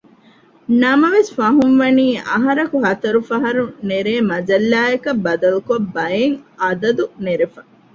[0.81, 7.61] ނަމަވެސް ފަހުންވަނީ އަހަރަކު ހަތަރު ފަހަރު ނެރޭ މަޖައްލާއަކަށް ބަދަލުކޮށް ބައެއް އަދަދު ނެރެފަ